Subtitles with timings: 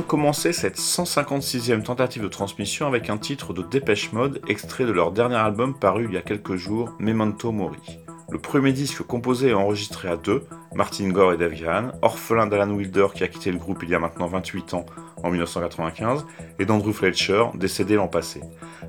[0.00, 5.12] commencer cette 156e tentative de transmission avec un titre de Dépêche Mode extrait de leur
[5.12, 8.01] dernier album paru il y a quelques jours, Memento Mori.
[8.32, 12.72] Le premier disque composé et enregistré à deux, Martin Gore et Dave Gahan, orphelin d'Alan
[12.72, 14.86] Wilder qui a quitté le groupe il y a maintenant 28 ans,
[15.22, 16.24] en 1995,
[16.58, 18.40] et d'Andrew Fletcher, décédé l'an passé.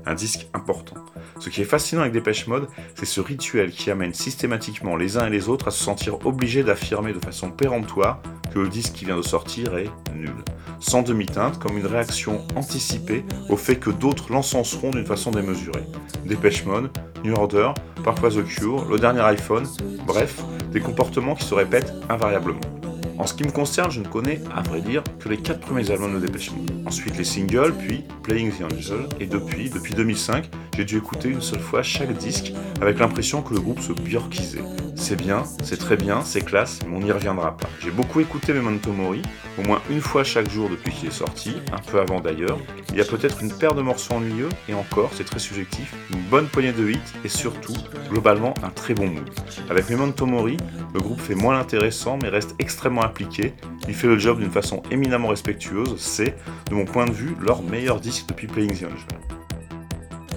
[0.06, 0.96] Un disque important.
[1.40, 5.26] Ce qui est fascinant avec Dépêche Mode, c'est ce rituel qui amène systématiquement les uns
[5.26, 8.22] et les autres à se sentir obligés d'affirmer de façon péremptoire
[8.54, 10.36] que le disque qui vient de sortir est nul.
[10.80, 15.84] Sans demi-teinte, comme une réaction anticipée au fait que d'autres l'encenseront d'une façon démesurée.
[16.24, 16.90] Dépêche Mode,
[17.24, 17.72] New Order,
[18.04, 19.20] parfois The Cure, le dernier
[20.06, 20.42] bref,
[20.72, 22.60] des comportements qui se répètent invariablement.
[23.18, 25.90] En ce qui me concerne, je ne connais, à vrai dire, que les quatre premiers
[25.90, 26.72] albums de Depeche Mode.
[26.86, 31.40] Ensuite les singles, puis Playing the Angel, et depuis, depuis 2005, j'ai dû écouter une
[31.40, 34.62] seule fois chaque disque avec l'impression que le groupe se bjorkisait.
[34.96, 37.68] C'est bien, c'est très bien, c'est classe, mais on n'y reviendra pas.
[37.80, 39.22] J'ai beaucoup écouté Memento Mori,
[39.58, 42.58] au moins une fois chaque jour depuis qu'il est sorti, un peu avant d'ailleurs.
[42.90, 46.22] Il y a peut-être une paire de morceaux ennuyeux, et encore, c'est très subjectif, une
[46.22, 47.74] bonne poignée de hits, et surtout,
[48.10, 49.28] globalement, un très bon mood.
[49.68, 50.56] Avec Memento Mori,
[50.94, 53.52] le groupe fait moins l'intéressant, mais reste extrêmement appliqué.
[53.88, 55.94] Il fait le job d'une façon éminemment respectueuse.
[55.98, 56.36] C'est,
[56.70, 59.18] de mon point de vue, leur meilleur disque depuis Playing the Angel.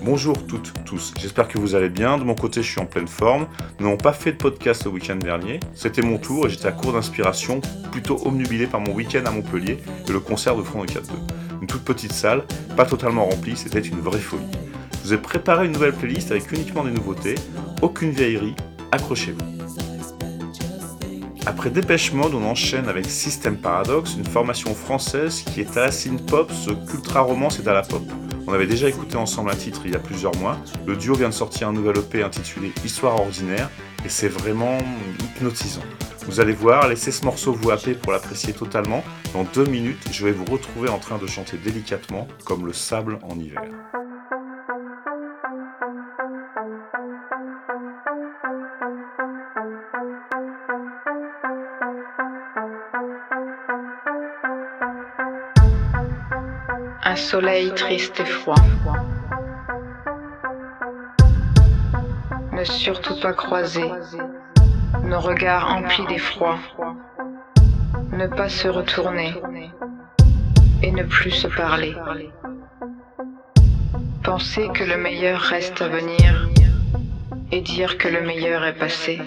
[0.04, 2.18] Bonjour toutes, tous, j'espère que vous allez bien.
[2.18, 3.48] De mon côté, je suis en pleine forme.
[3.78, 5.60] Nous n'avons pas fait de podcast le week-end dernier.
[5.74, 7.60] C'était mon tour et j'étais à court d'inspiration,
[7.92, 11.02] plutôt omnubilé par mon week-end à Montpellier et le concert de Front de 4-2.
[11.62, 12.46] Une toute petite salle,
[12.78, 14.44] pas totalement remplie, c'était une vraie folie.
[14.94, 17.36] Je vous ai préparé une nouvelle playlist avec uniquement des nouveautés,
[17.82, 18.56] aucune vieillerie,
[18.92, 19.87] accrochez-vous.
[21.48, 25.92] Après Dépêche Mode, on enchaîne avec System Paradox, une formation française qui est à la
[25.94, 28.04] synth-pop ce qu'ultra romance est à la pop.
[28.48, 30.58] On avait déjà écouté ensemble un titre il y a plusieurs mois.
[30.86, 33.70] Le duo vient de sortir un nouvel EP intitulé Histoire ordinaire
[34.04, 34.78] et c'est vraiment
[35.24, 35.84] hypnotisant.
[36.26, 39.02] Vous allez voir, laissez ce morceau vous happer pour l'apprécier totalement.
[39.34, 43.20] Dans deux minutes, je vais vous retrouver en train de chanter délicatement comme le sable
[43.24, 43.62] en hiver.
[57.32, 58.64] Soleil triste et froid.
[62.54, 63.92] Ne surtout pas croiser
[65.04, 66.58] nos regards emplis d'effroi.
[68.14, 69.34] Ne pas se retourner
[70.82, 71.94] et ne plus se parler.
[74.24, 76.48] Penser que le meilleur reste à venir
[77.52, 79.20] et dire que le meilleur est passé.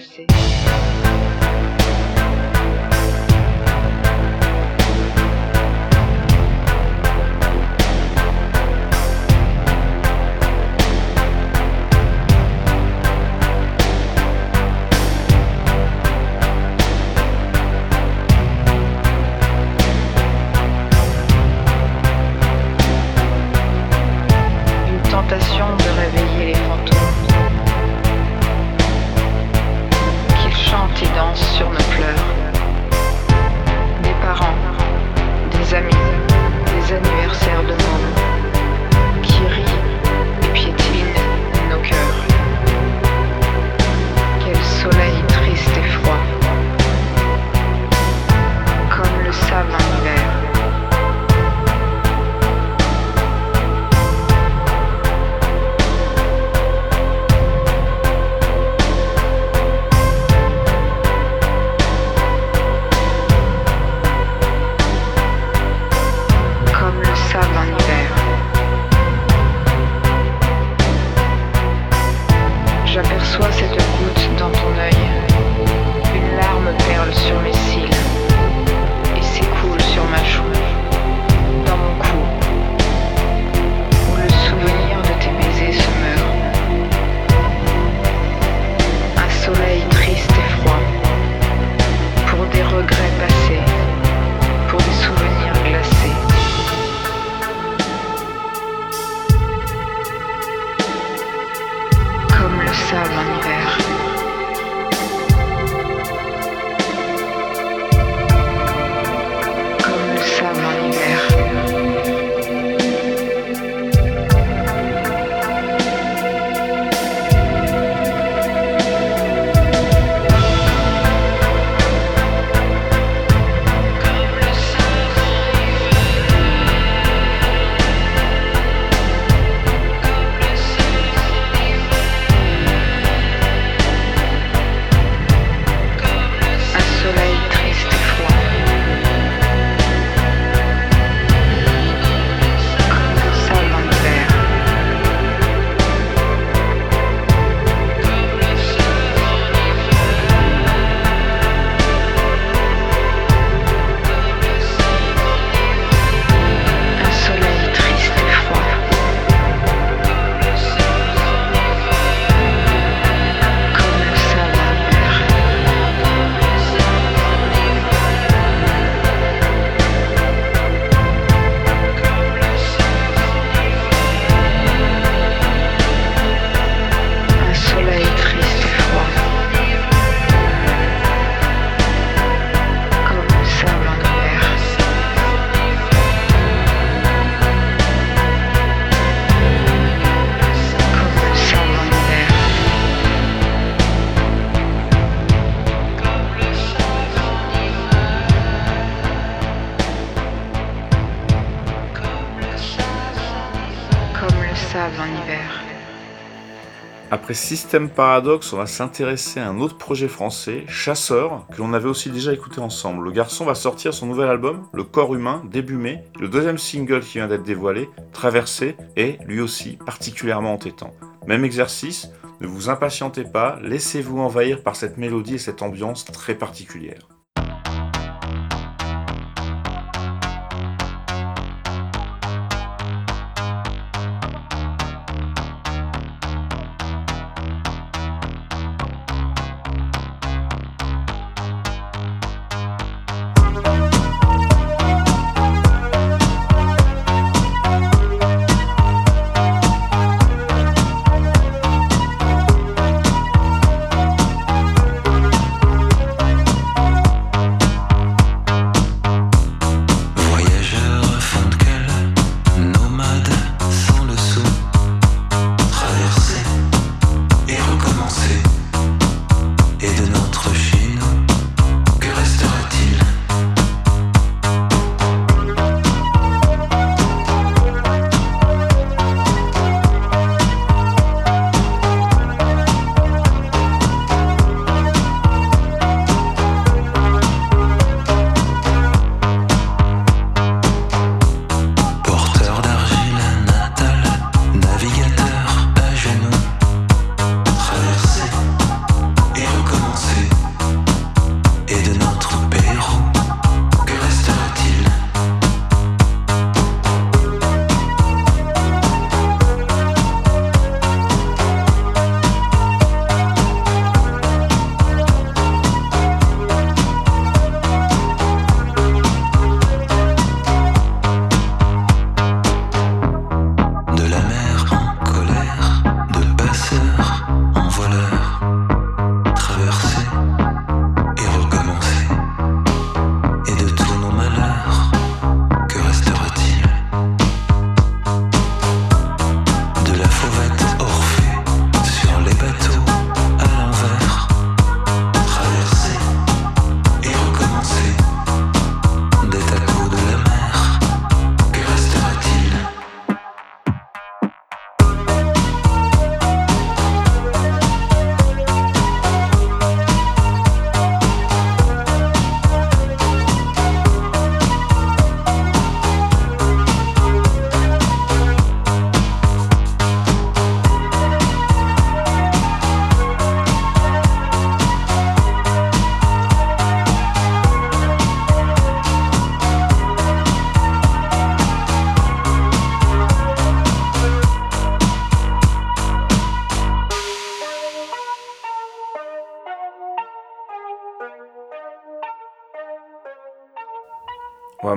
[207.13, 211.89] Après System Paradox, on va s'intéresser à un autre projet français, Chasseur, que l'on avait
[211.89, 213.05] aussi déjà écouté ensemble.
[213.05, 216.05] Le garçon va sortir son nouvel album, Le Corps Humain, début mai.
[216.21, 220.95] Le deuxième single qui vient d'être dévoilé, Traversée, est lui aussi particulièrement entêtant.
[221.27, 226.37] Même exercice, ne vous impatientez pas, laissez-vous envahir par cette mélodie et cette ambiance très
[226.37, 227.10] particulière.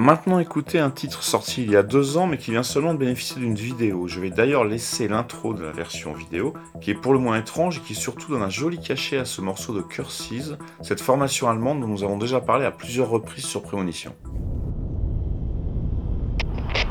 [0.03, 3.00] Maintenant écouter un titre sorti il y a deux ans mais qui vient seulement de
[3.00, 4.07] bénéficier d'une vidéo.
[4.07, 7.77] Je vais d'ailleurs laisser l'intro de la version vidéo qui est pour le moins étrange
[7.77, 11.79] et qui surtout donne un joli cachet à ce morceau de Curses, cette formation allemande
[11.79, 14.13] dont nous avons déjà parlé à plusieurs reprises sur Prémonition.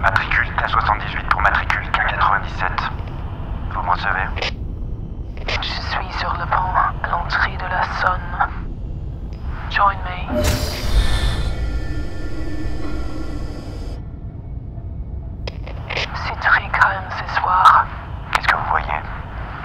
[0.00, 2.90] Matricule K78 pour matricule K97.
[3.74, 4.52] Vous me recevez
[5.60, 8.48] Je suis sur le pont à l'entrée de la Sonne.
[9.70, 10.42] Join me.
[16.14, 17.86] C'est très calme ce soir.
[18.32, 18.86] Qu'est-ce que vous voyez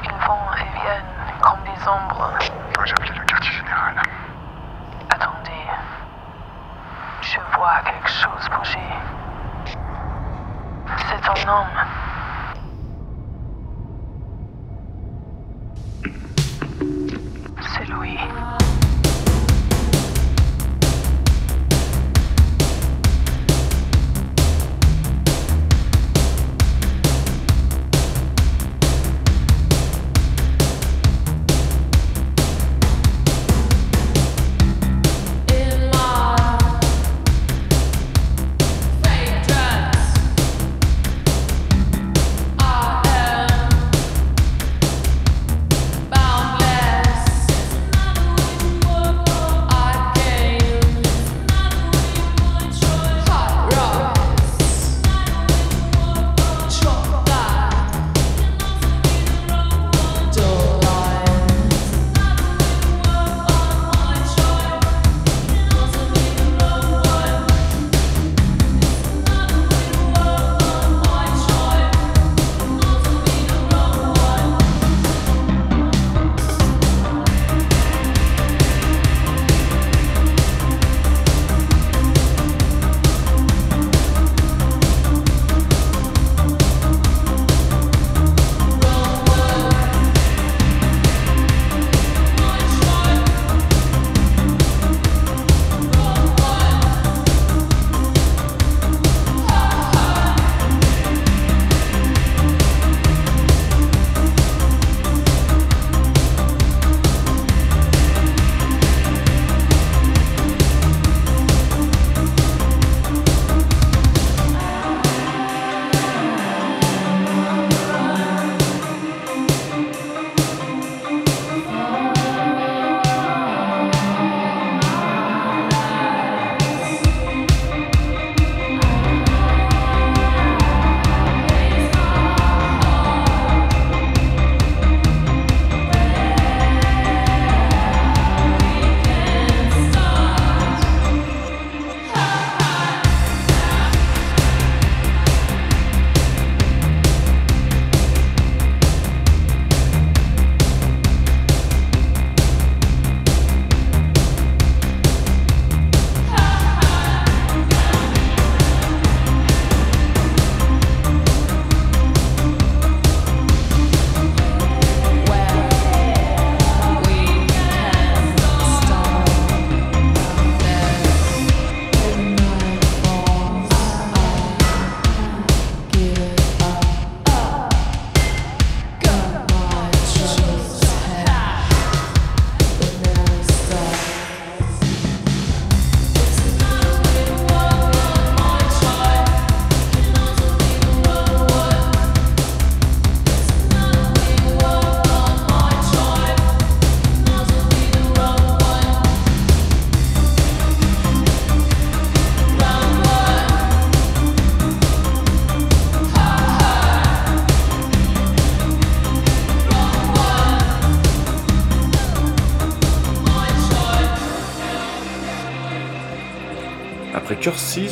[0.03, 2.31] Ils vont et viennent comme des ombres.
[2.75, 4.01] Dois-je appeler le quartier général
[5.09, 5.67] Attendez.
[8.37, 8.79] Chose bouger.
[11.09, 11.76] C'est un Après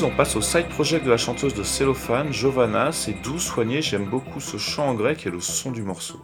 [0.04, 2.91] On passe au side project de la chanteuse de Cellophane, Giovanna.
[2.91, 6.20] C'est doux, soigné, j'aime beaucoup ce chant en grec et le son du morceau.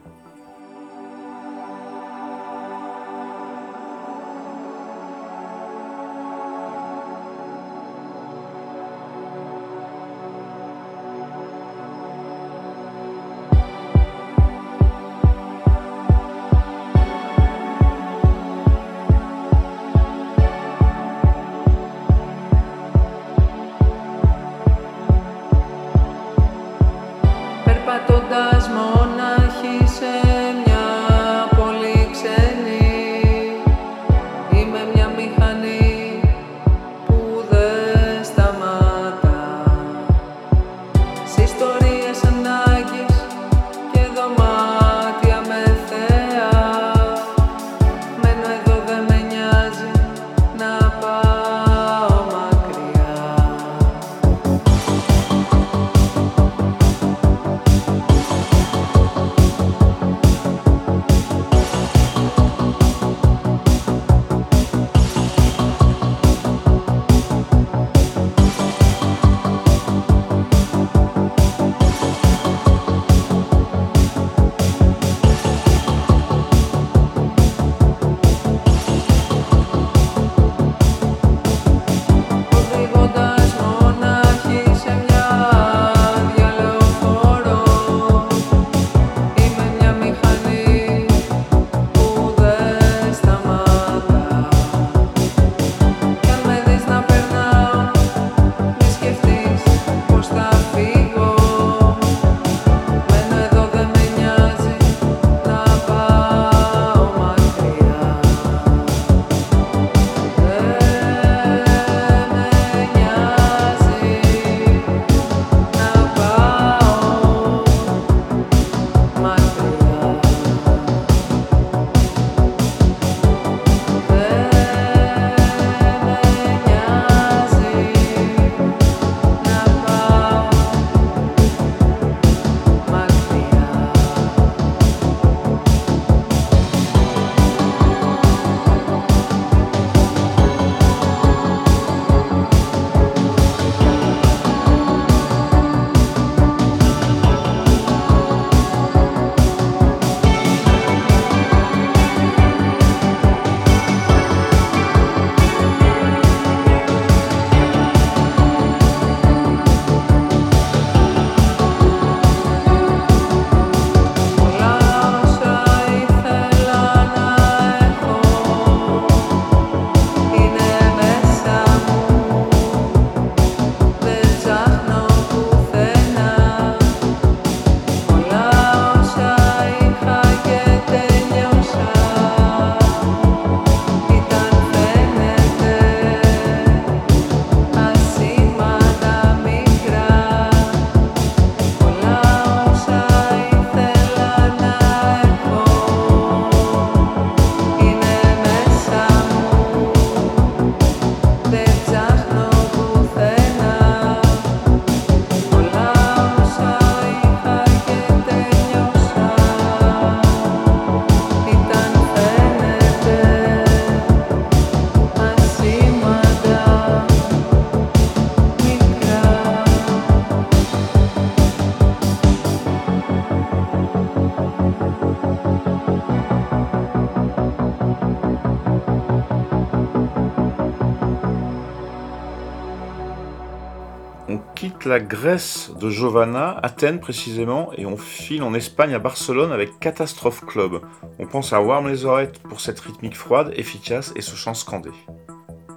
[234.86, 240.46] La Grèce de Giovanna, Athènes précisément, et on file en Espagne à Barcelone avec Catastrophe
[240.46, 240.82] Club.
[241.20, 244.92] On pense à Warm les oreilles pour cette rythmique froide, efficace et ce chant scandé.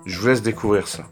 [0.06, 1.04] Je vous laisse découvrir ça.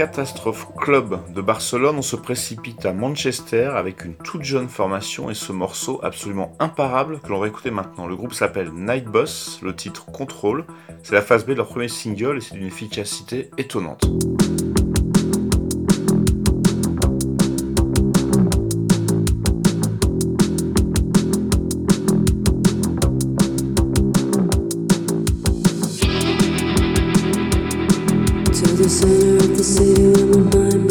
[0.00, 5.34] Catastrophe Club de Barcelone, on se précipite à Manchester avec une toute jeune formation et
[5.34, 8.06] ce morceau absolument imparable que l'on va écouter maintenant.
[8.06, 10.64] Le groupe s'appelle Night Boss, le titre Control,
[11.02, 14.06] c'est la phase B de leur premier single et c'est d'une efficacité étonnante.
[28.60, 30.89] To the center of the city where my mind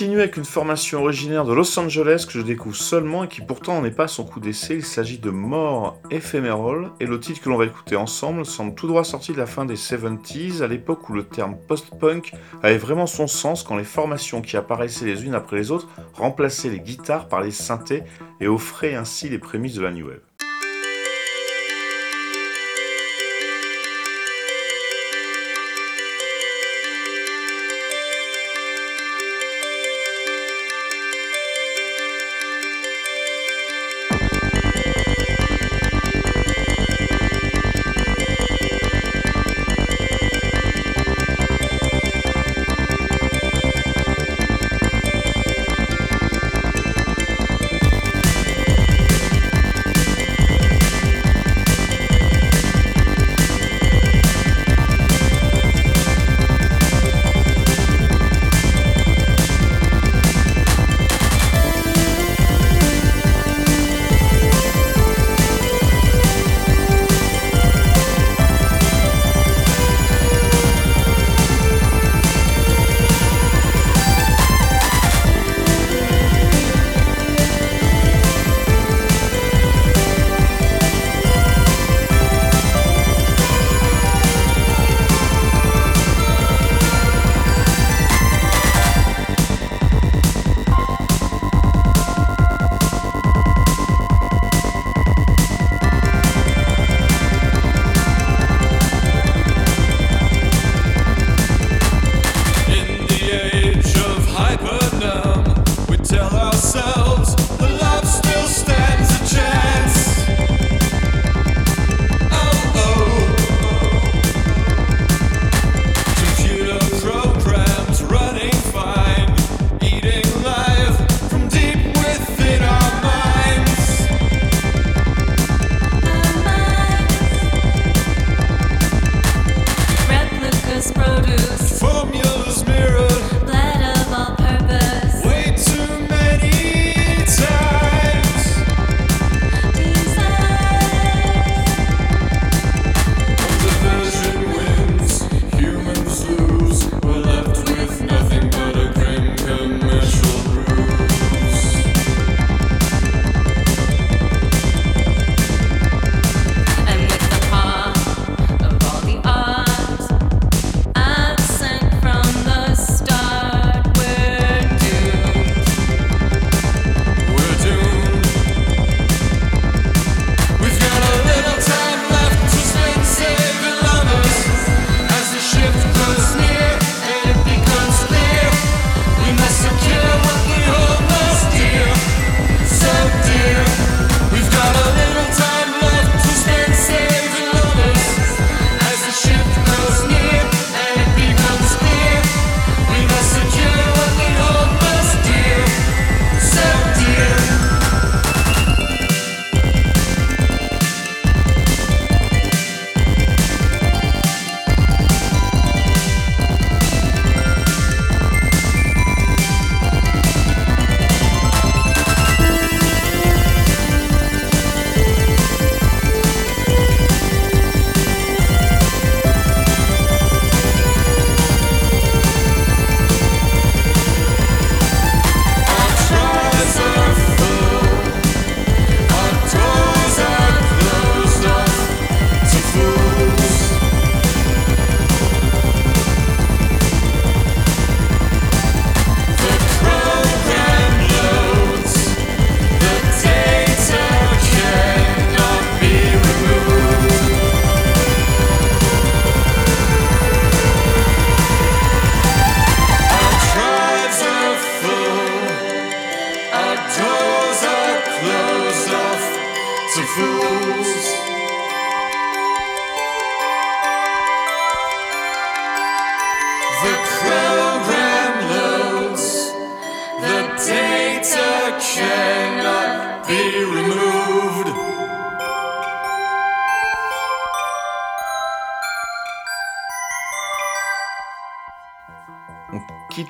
[0.00, 3.82] continue avec une formation originaire de Los Angeles que je découvre seulement et qui pourtant
[3.82, 4.76] n'est pas son coup d'essai.
[4.76, 8.86] Il s'agit de More Ephemeral et le titre que l'on va écouter ensemble semble tout
[8.86, 12.32] droit sorti de la fin des 70s, à l'époque où le terme post-punk
[12.62, 16.70] avait vraiment son sens quand les formations qui apparaissaient les unes après les autres remplaçaient
[16.70, 18.02] les guitares par les synthés
[18.40, 20.29] et offraient ainsi les prémices de la New Wave.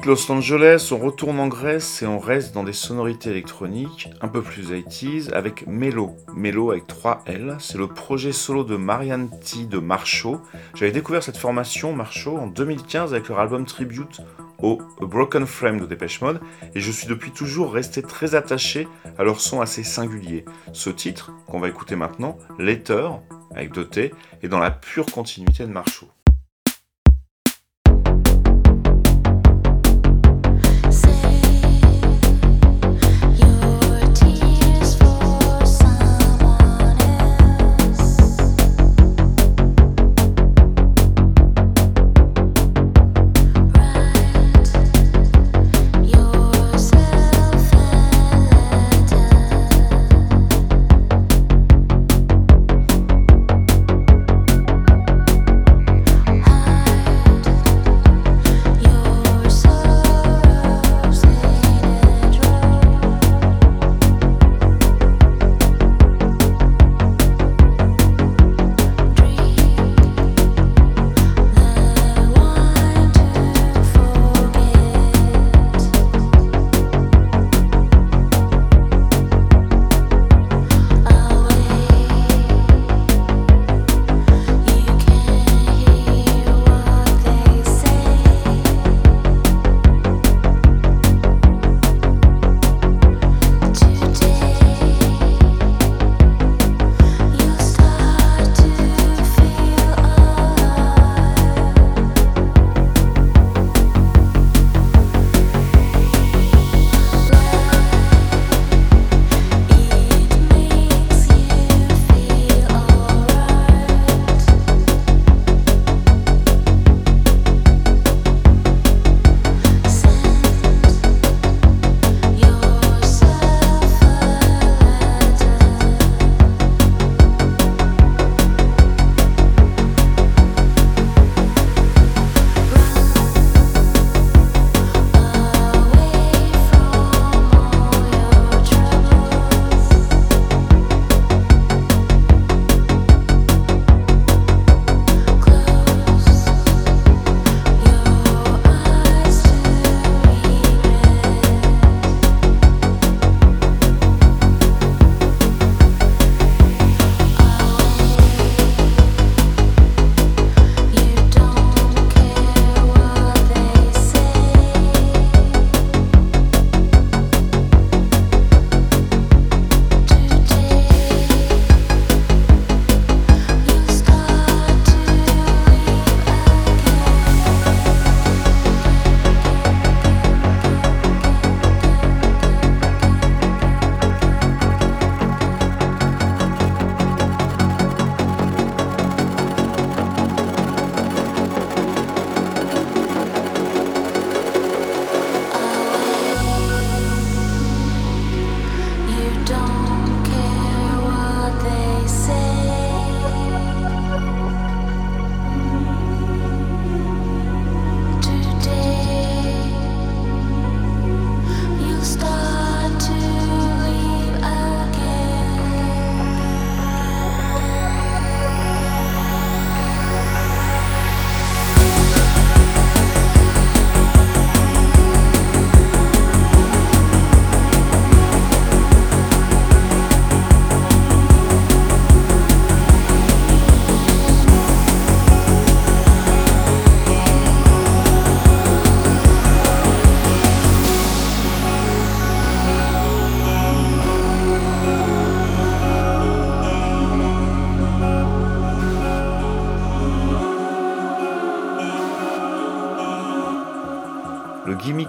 [0.04, 4.42] Los Angeles, on retourne en Grèce et on reste dans des sonorités électroniques un peu
[4.42, 6.16] plus 80s avec Melo.
[6.34, 7.56] Melo avec 3 L.
[7.58, 10.42] C'est le projet solo de Marianne T de Marcho.
[10.74, 14.20] J'avais découvert cette formation Marcho en 2015 avec leur album Tribute
[14.58, 16.40] au Broken Frame de Dépêche Mode,
[16.74, 18.86] et je suis depuis toujours resté très attaché
[19.18, 20.44] à leur son assez singulier.
[20.72, 23.12] Ce titre, qu'on va écouter maintenant, Later,
[23.54, 24.12] avec deux T,
[24.42, 25.72] est dans la pure continuité de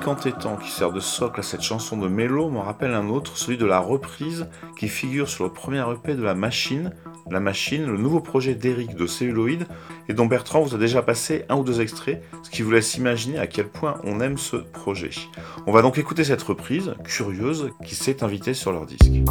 [0.01, 3.37] rythmique entêtant qui sert de socle à cette chanson de mélo m'en rappelle un autre,
[3.37, 4.47] celui de la reprise
[4.77, 6.91] qui figure sur le premier EP de La Machine,
[7.29, 9.67] La Machine, le nouveau projet d'Eric de Celluloid,
[10.09, 12.95] et dont Bertrand vous a déjà passé un ou deux extraits, ce qui vous laisse
[12.95, 15.11] imaginer à quel point on aime ce projet.
[15.67, 19.21] On va donc écouter cette reprise, curieuse, qui s'est invitée sur leur disque.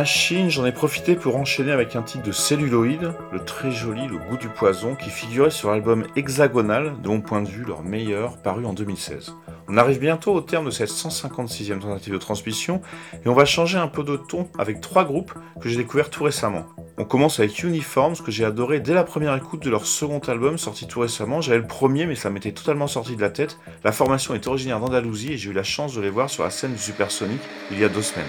[0.00, 4.16] Machine, j'en ai profité pour enchaîner avec un titre de celluloïd, le très joli Le
[4.16, 8.38] goût du poison, qui figurait sur l'album Hexagonal, de mon point de vue leur meilleur,
[8.38, 9.34] paru en 2016.
[9.68, 12.80] On arrive bientôt au terme de cette 156e tentative de transmission,
[13.12, 16.24] et on va changer un peu de ton avec trois groupes que j'ai découverts tout
[16.24, 16.64] récemment.
[16.96, 20.56] On commence avec Uniforms, que j'ai adoré dès la première écoute de leur second album
[20.56, 21.42] sorti tout récemment.
[21.42, 23.58] J'avais le premier, mais ça m'était totalement sorti de la tête.
[23.84, 26.48] La formation est originaire d'Andalousie et j'ai eu la chance de les voir sur la
[26.48, 27.40] scène du Supersonic
[27.70, 28.24] il y a deux semaines.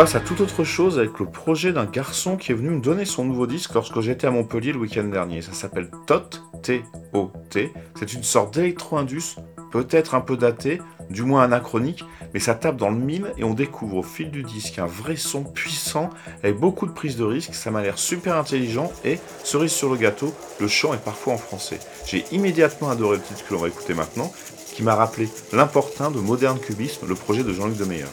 [0.00, 3.04] Passe à toute autre chose avec le projet d'un garçon qui est venu me donner
[3.04, 5.42] son nouveau disque lorsque j'étais à Montpellier le week-end dernier.
[5.42, 7.74] Ça s'appelle Tot, T-O-T.
[7.96, 9.36] C'est une sorte d'électro-indus,
[9.70, 10.80] peut-être un peu daté,
[11.10, 14.42] du moins anachronique, mais ça tape dans le mille et on découvre au fil du
[14.42, 16.08] disque un vrai son puissant
[16.42, 17.52] avec beaucoup de prise de risque.
[17.52, 21.38] Ça m'a l'air super intelligent et, cerise sur le gâteau, le chant est parfois en
[21.38, 21.78] français.
[22.06, 24.32] J'ai immédiatement adoré le titre que l'on va écouter maintenant,
[24.72, 28.06] qui m'a rappelé l'important de Modern Cubisme, le projet de Jean-Luc Demeyer.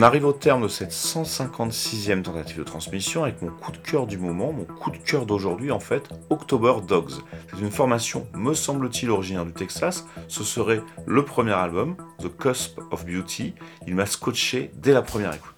[0.00, 4.06] On arrive au terme de cette 156e tentative de transmission avec mon coup de cœur
[4.06, 7.14] du moment, mon coup de cœur d'aujourd'hui en fait, October Dogs.
[7.50, 10.06] C'est une formation, me semble-t-il, originaire du Texas.
[10.28, 13.54] Ce serait le premier album, The Cusp of Beauty.
[13.88, 15.57] Il m'a scotché dès la première écoute.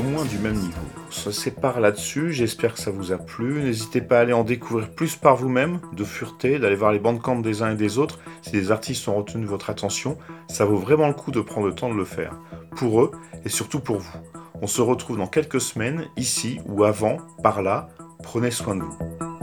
[0.00, 0.80] Moins du même niveau.
[1.10, 3.62] Ça sépare là-dessus, j'espère que ça vous a plu.
[3.62, 7.20] N'hésitez pas à aller en découvrir plus par vous-même, de fureté, d'aller voir les bandes
[7.20, 8.18] camp des uns et des autres.
[8.42, 10.18] Si les artistes ont retenu votre attention,
[10.48, 12.38] ça vaut vraiment le coup de prendre le temps de le faire.
[12.76, 13.10] Pour eux
[13.44, 14.18] et surtout pour vous.
[14.62, 17.88] On se retrouve dans quelques semaines, ici ou avant, par là.
[18.22, 19.35] Prenez soin de vous.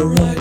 [0.00, 0.39] the right